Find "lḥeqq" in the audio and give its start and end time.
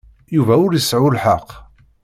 1.15-1.49